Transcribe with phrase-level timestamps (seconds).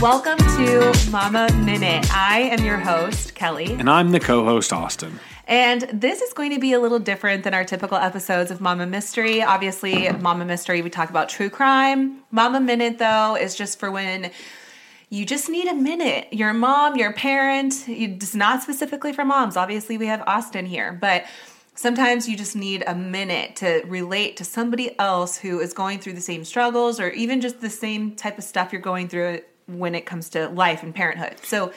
[0.00, 2.10] Welcome to Mama Minute.
[2.10, 3.74] I am your host, Kelly.
[3.74, 5.20] And I'm the co host, Austin.
[5.46, 8.86] And this is going to be a little different than our typical episodes of Mama
[8.86, 9.42] Mystery.
[9.42, 12.22] Obviously, Mama Mystery, we talk about true crime.
[12.30, 14.30] Mama Minute, though, is just for when
[15.10, 16.32] you just need a minute.
[16.32, 19.54] Your mom, your parent, it's not specifically for moms.
[19.54, 21.26] Obviously, we have Austin here, but
[21.74, 26.14] sometimes you just need a minute to relate to somebody else who is going through
[26.14, 29.40] the same struggles or even just the same type of stuff you're going through
[29.78, 31.36] when it comes to life and parenthood.
[31.42, 31.72] So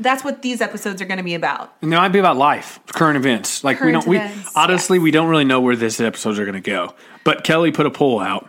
[0.00, 1.72] that's what these episodes are going to be about.
[1.82, 3.64] And they might be about life, current events.
[3.64, 5.02] Like Current we don't, events, we honestly yes.
[5.02, 6.94] we don't really know where this episodes are going to go.
[7.24, 8.48] But Kelly put a poll out,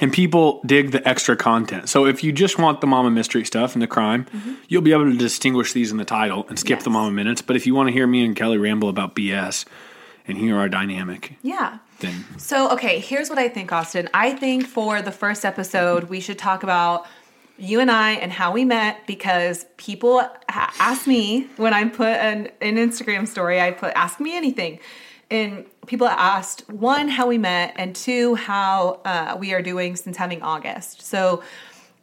[0.00, 1.88] and people dig the extra content.
[1.88, 4.26] So if you just want the Mama Mystery stuff and the crime,
[4.68, 6.90] you'll be able to distinguish these in the title and skip the Mm-hmm.
[6.90, 6.92] Yes.
[6.94, 7.42] Mama minutes.
[7.42, 9.64] But if you want to hear me and Kelly ramble about BS
[10.26, 11.78] and hear our dynamic, Yeah.
[12.00, 14.08] then So, okay, here's what I think, Austin.
[14.12, 17.06] I think for the first episode, we should talk about
[17.56, 22.08] you and I and how we met because people ha- ask me when I put
[22.08, 24.80] an, an Instagram story, I put ask me anything.
[25.30, 30.16] And people asked one, how we met, and two, how uh, we are doing since
[30.16, 31.02] having August.
[31.02, 31.42] So,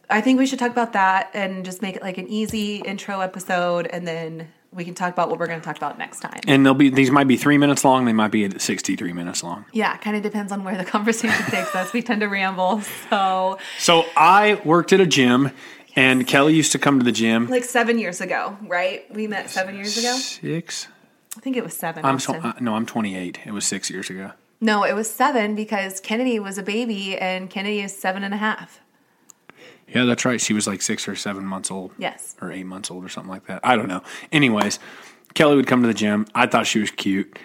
[0.09, 3.21] I think we should talk about that and just make it like an easy intro
[3.21, 6.39] episode, and then we can talk about what we're going to talk about next time.
[6.47, 8.05] and they'll be these might be three minutes long.
[8.05, 9.65] They might be sixty three minutes long.
[9.73, 11.91] Yeah, kind of depends on where the conversation takes us.
[11.93, 12.81] We tend to ramble.
[13.09, 15.51] So, So I worked at a gym,
[15.95, 17.47] and Kelly used to come to the gym.
[17.49, 19.13] like seven years ago, right?
[19.13, 20.13] We met seven years ago.
[20.15, 20.87] Six.
[21.37, 23.39] I think it was 7 I'm so, uh, no, I'm 28.
[23.45, 24.31] It was six years ago.
[24.59, 28.37] no, it was seven because Kennedy was a baby and Kennedy is seven and a
[28.37, 28.81] half.
[29.93, 30.39] Yeah, that's right.
[30.39, 31.91] She was like six or seven months old.
[31.97, 32.35] Yes.
[32.41, 33.59] Or eight months old or something like that.
[33.63, 34.03] I don't know.
[34.31, 34.79] Anyways,
[35.33, 36.25] Kelly would come to the gym.
[36.33, 37.37] I thought she was cute.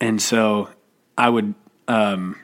[0.00, 0.70] And so
[1.16, 1.54] I would,
[1.86, 2.38] um,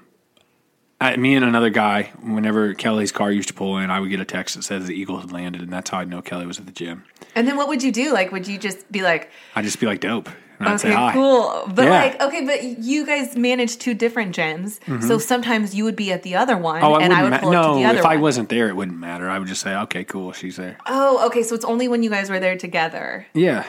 [1.00, 4.20] I, me and another guy, whenever Kelly's car used to pull in, I would get
[4.20, 5.62] a text that says the Eagle had landed.
[5.62, 7.04] And that's how I'd know Kelly was at the gym.
[7.34, 8.12] And then what would you do?
[8.12, 10.28] Like, would you just be like, I'd just be like, dope.
[10.60, 11.64] And I'd say okay, cool.
[11.74, 11.90] But Yeah.
[11.90, 14.78] like, okay, but you guys manage two different gyms.
[15.02, 16.84] So sometimes you would be at the other one Mm-hmm.
[16.84, 17.74] Oh, I and I would ma- pull up to no.
[17.76, 18.12] the other If one.
[18.12, 19.28] I wasn't there, it wouldn't matter.
[19.28, 20.76] I would just say, okay, cool, she's there.
[20.86, 21.42] oh, okay.
[21.42, 23.26] So it's only when you guys were there together.
[23.34, 23.64] Yeah,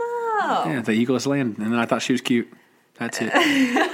[0.00, 0.64] Oh.
[0.66, 0.80] yeah.
[0.80, 2.48] The Eagles land, and then I thought she was cute.
[2.98, 3.30] That's it.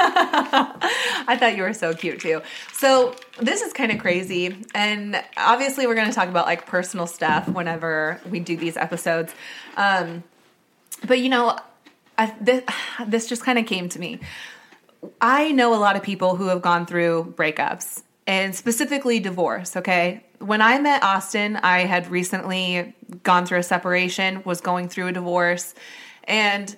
[0.06, 2.42] I thought you were so cute too.
[2.72, 7.06] So this is kind of crazy, and obviously we're going to talk about like personal
[7.06, 9.34] stuff whenever we do these episodes.
[9.76, 10.22] Um,
[11.06, 11.58] but you know,
[12.18, 12.64] I, this,
[13.06, 14.20] this just kind of came to me.
[15.20, 19.76] I know a lot of people who have gone through breakups and specifically divorce.
[19.76, 25.08] Okay, when I met Austin, I had recently gone through a separation, was going through
[25.08, 25.74] a divorce,
[26.24, 26.74] and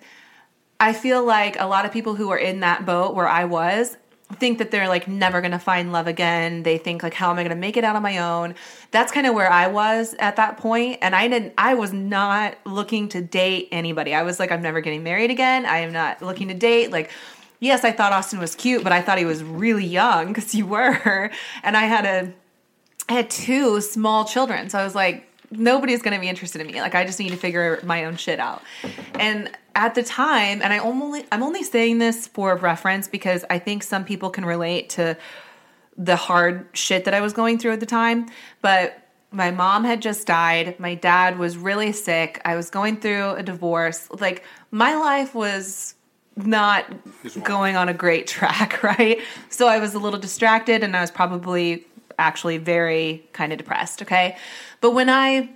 [0.80, 3.96] I feel like a lot of people who are in that boat where I was
[4.34, 6.64] think that they're like never going to find love again.
[6.64, 8.54] They think like how am I going to make it out on my own?
[8.90, 12.56] That's kind of where I was at that point and I didn't I was not
[12.64, 14.14] looking to date anybody.
[14.14, 15.64] I was like I'm never getting married again.
[15.64, 17.10] I am not looking to date like
[17.60, 20.66] yes, I thought Austin was cute, but I thought he was really young cuz you
[20.66, 21.30] were
[21.62, 22.32] and I had a
[23.08, 24.68] I had two small children.
[24.68, 26.80] So I was like, nobody's going to be interested in me.
[26.80, 28.62] Like I just need to figure my own shit out.
[29.14, 33.58] And at the time, and I only I'm only saying this for reference because I
[33.58, 35.16] think some people can relate to
[35.96, 38.26] the hard shit that I was going through at the time,
[38.62, 40.80] but my mom had just died.
[40.80, 42.40] My dad was really sick.
[42.44, 44.08] I was going through a divorce.
[44.10, 45.94] Like my life was
[46.36, 46.86] not
[47.42, 49.20] going on a great track, right?
[49.50, 51.86] So I was a little distracted and I was probably
[52.18, 54.38] actually very kind of depressed, okay?
[54.80, 55.50] But when I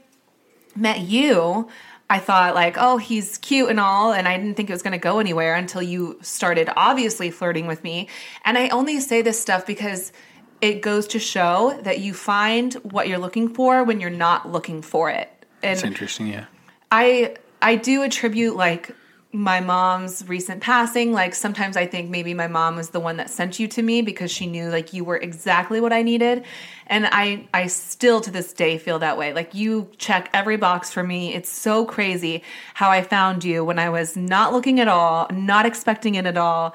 [0.76, 1.68] met you,
[2.10, 4.92] I thought like, oh, he's cute and all, and I didn't think it was going
[4.92, 8.08] to go anywhere until you started obviously flirting with me.
[8.44, 10.12] And I only say this stuff because
[10.60, 14.82] it goes to show that you find what you're looking for when you're not looking
[14.82, 15.30] for it.
[15.62, 16.46] And It's interesting, yeah.
[16.90, 18.94] I I do attribute like
[19.32, 23.30] my mom's recent passing like sometimes i think maybe my mom was the one that
[23.30, 26.44] sent you to me because she knew like you were exactly what i needed
[26.88, 30.90] and i i still to this day feel that way like you check every box
[30.90, 32.42] for me it's so crazy
[32.74, 36.36] how i found you when i was not looking at all not expecting it at
[36.36, 36.74] all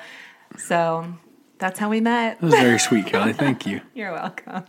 [0.58, 1.06] so
[1.58, 3.32] that's how we met That was very sweet, Kelly.
[3.32, 3.80] Thank you.
[3.94, 4.66] you're welcome.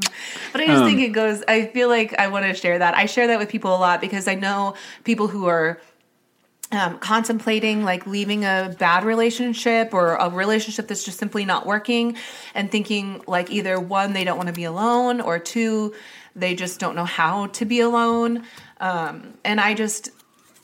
[0.52, 2.94] But I just um, think it goes, I feel like I want to share that.
[2.94, 5.80] I share that with people a lot because I know people who are
[6.72, 12.16] um, contemplating like leaving a bad relationship or a relationship that's just simply not working
[12.54, 15.94] and thinking like either one, they don't want to be alone, or two,
[16.34, 18.42] they just don't know how to be alone.
[18.80, 20.10] Um, and I just,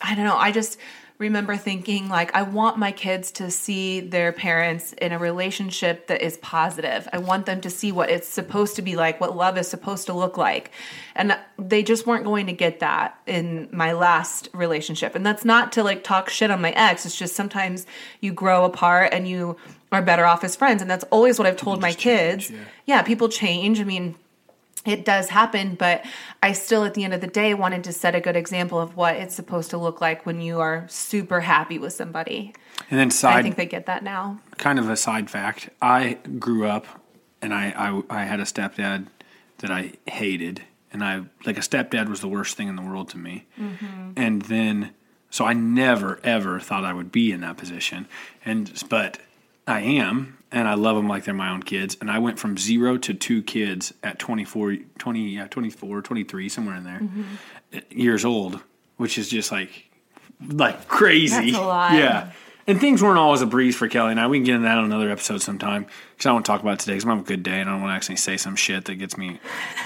[0.01, 0.79] I don't know, I just
[1.23, 6.21] remember thinking like I want my kids to see their parents in a relationship that
[6.21, 7.09] is positive.
[7.13, 10.07] I want them to see what it's supposed to be like, what love is supposed
[10.07, 10.73] to look like.
[11.15, 15.15] And they just weren't going to get that in my last relationship.
[15.15, 17.07] And that's not to like talk shit on my ex.
[17.07, 17.87] It's just sometimes
[18.21, 19.57] you grow apart and you
[19.93, 22.51] are better off as friends and that's always what I've told my kids.
[22.87, 23.81] yeah, people change.
[23.81, 24.17] I mean,
[24.85, 26.05] it does happen, but
[26.43, 28.97] I still, at the end of the day, wanted to set a good example of
[28.97, 32.55] what it's supposed to look like when you are super happy with somebody.
[32.91, 34.41] And then side, I think they get that now.
[34.59, 35.71] kind of a side fact.
[35.81, 36.87] I grew up
[37.41, 39.07] and I, I I had a stepdad
[39.59, 40.63] that I hated
[40.93, 43.47] and I like a stepdad was the worst thing in the world to me.
[43.59, 44.13] Mm-hmm.
[44.17, 44.95] And then
[45.31, 48.07] so I never ever thought I would be in that position.
[48.45, 49.19] And but
[49.67, 52.57] I am and I love them like they're my own kids and I went from
[52.57, 57.01] 0 to 2 kids at 24 20 yeah, 24 23 somewhere in there.
[57.01, 57.99] Mm-hmm.
[57.99, 58.61] Years old,
[58.97, 59.91] which is just like
[60.49, 61.53] like crazy.
[61.53, 61.93] That's a lot.
[61.99, 62.33] Yeah.
[62.67, 64.27] And things weren't always a breeze for Kelly and I.
[64.29, 66.61] We can get into that on another episode sometime because I don't want to talk
[66.61, 68.17] about it today because I'm having a good day and I don't want to actually
[68.17, 69.41] say some shit that gets me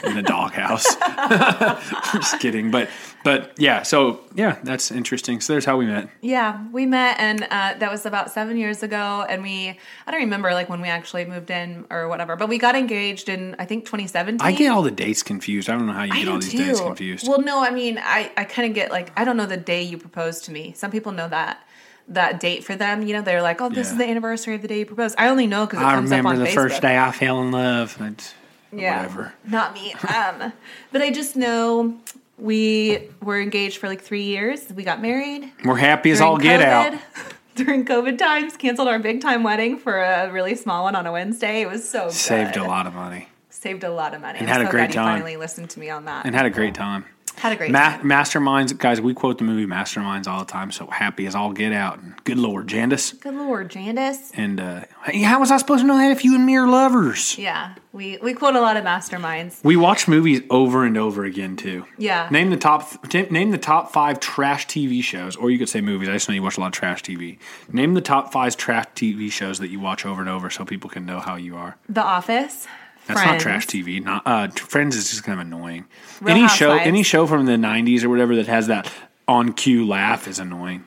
[0.05, 0.85] in the doghouse.
[2.13, 2.71] Just kidding.
[2.71, 2.91] But,
[3.25, 5.41] but yeah, so yeah, that's interesting.
[5.41, 6.11] So there's how we met.
[6.21, 9.25] Yeah, we met, and uh, that was about seven years ago.
[9.29, 12.59] And we, I don't remember like when we actually moved in or whatever, but we
[12.59, 14.47] got engaged in I think 2017.
[14.47, 15.71] I get all the dates confused.
[15.71, 16.59] I don't know how you I get all these too.
[16.59, 17.27] dates confused.
[17.27, 19.83] Well, no, I mean, I, I kind of get like, I don't know the day
[19.83, 20.75] you proposed to me.
[20.77, 21.63] Some people know that.
[22.09, 23.93] That date for them, you know, they're like, "Oh, this Yeah.
[23.93, 26.29] is the anniversary of the day you proposed." I only know because I comes remember
[26.31, 26.55] up on the Facebook.
[26.55, 27.97] first day I fell in love.
[28.01, 28.35] It's,
[28.73, 29.33] yeah, Whatever.
[29.45, 29.95] not me.
[30.15, 30.53] Um,
[30.93, 31.97] but I just know
[32.39, 34.67] we were engaged for like three years.
[34.75, 35.51] We got married.
[35.65, 36.95] We're happy as all get out.
[37.57, 41.13] During COVID times, canceled our big time wedding for a really small one on a
[41.13, 41.63] Wednesday.
[41.63, 42.63] It was so Saved good.
[42.63, 44.39] a lot of money Saved a lot of money.
[44.39, 45.17] And I'm had a great time.
[45.19, 46.27] Finally listened to me on that.
[46.27, 47.07] and had a great time.
[47.37, 48.03] Had a great Ma- time.
[48.03, 49.01] masterminds, guys.
[49.01, 50.73] We quote the movie Masterminds all the time.
[50.73, 51.99] So happy as all get out.
[51.99, 53.19] And good Lord, Jandice.
[53.21, 54.31] Good lord, Jandice.
[54.35, 57.37] And uh, how was I supposed to know that if you and me are lovers?
[57.39, 59.63] Yeah, we we quote a lot of masterminds.
[59.63, 61.85] We watch movies over and over again too.
[61.99, 62.29] Yeah.
[62.31, 63.09] Name the top.
[63.09, 66.09] t- Name the top five trash TV shows, or you could say movies.
[66.09, 67.39] I just know you watch a lot of trash TV.
[67.71, 70.89] Name the top five trash TV shows that you watch over and over, so people
[70.91, 71.77] can know how you are.
[71.89, 72.67] The Office.
[73.07, 73.33] That's Friends.
[73.33, 74.03] not trash TV.
[74.03, 75.87] Not uh, Friends is just kind of annoying.
[76.21, 78.93] Real any show, any show from the '90s or whatever that has that
[79.29, 80.85] on cue laugh is annoying.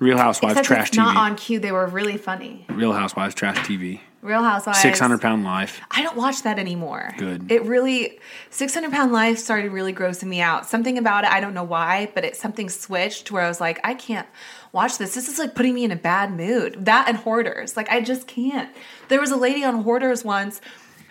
[0.00, 1.18] Real Housewives Except trash it's not TV.
[1.18, 1.58] on cue.
[1.58, 2.66] They were really funny.
[2.68, 4.00] Real Housewives trash TV.
[4.20, 4.80] Real Housewives.
[4.80, 5.80] Six hundred pound life.
[5.90, 7.14] I don't watch that anymore.
[7.16, 7.50] Good.
[7.50, 8.18] It really,
[8.50, 10.66] 600 Pound Life started really grossing me out.
[10.66, 13.80] Something about it, I don't know why, but it something switched where I was like,
[13.84, 14.26] I can't
[14.72, 15.14] watch this.
[15.14, 16.84] This is like putting me in a bad mood.
[16.84, 17.76] That and Hoarders.
[17.76, 18.70] Like, I just can't.
[19.08, 20.60] There was a lady on Hoarders once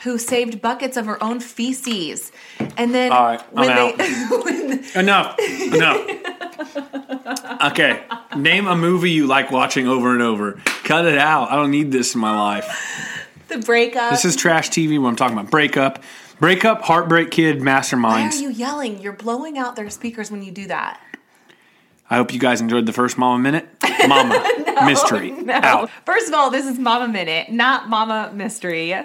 [0.04, 2.32] who saved buckets of her own feces.
[2.77, 3.98] And then All right, I'm when out.
[3.98, 4.12] they.
[4.44, 5.39] when, Enough.
[5.39, 6.08] Enough.
[7.72, 8.04] okay.
[8.36, 10.54] Name a movie you like watching over and over.
[10.84, 11.50] Cut it out.
[11.51, 12.66] I don't need this in my life.
[13.48, 14.12] the breakup.
[14.12, 15.01] This is trash TV.
[15.01, 15.50] What I'm talking about.
[15.51, 16.04] Breakup.
[16.39, 16.82] Breakup.
[16.84, 17.66] Heartbreak Kid.
[17.66, 17.82] Why
[18.30, 19.01] are you yelling?
[19.01, 21.01] You're blowing out their speakers when you do that.
[22.10, 23.68] I hope you guys enjoyed the first Mama Minute.
[24.08, 24.42] Mama
[24.86, 25.34] Mystery.
[25.50, 25.89] Out.
[26.06, 28.96] First of all, this is Mama Minute, not Mama Mystery.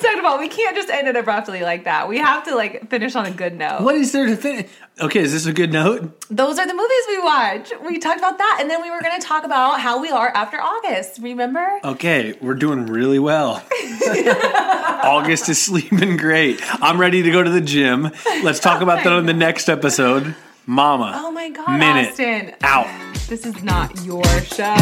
[0.00, 2.08] Second of all, we can't just end it abruptly like that.
[2.08, 3.82] We have to like finish on a good note.
[3.82, 4.70] What is there to finish?
[5.00, 6.20] Okay, is this a good note?
[6.30, 7.72] Those are the movies we watch.
[7.84, 10.28] We talked about that, and then we were going to talk about how we are
[10.28, 11.18] after August.
[11.22, 11.66] Remember?
[11.84, 13.64] Okay, we're doing really well.
[15.04, 16.60] August is sleeping great.
[16.82, 18.10] I'm ready to go to the gym.
[18.42, 20.34] Let's talk about that on the next episode.
[20.66, 21.12] Mama.
[21.16, 22.10] Oh my God, Minute.
[22.10, 22.54] Austin!
[22.62, 22.86] Out.
[23.28, 24.74] This is not your show.